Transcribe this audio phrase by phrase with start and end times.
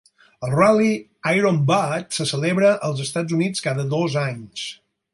[0.45, 0.87] El Rally
[1.33, 4.69] Iron Butt se celebra als Estats Units cada dos anys.